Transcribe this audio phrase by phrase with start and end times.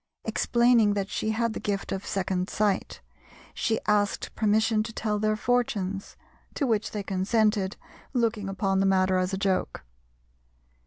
[0.25, 3.01] Explaining that she had the gift of second sight,
[3.53, 6.17] she asked permission to tell their fortunes,
[6.55, 7.77] to which they consented,
[8.11, 9.83] looking upon the matter as a joke.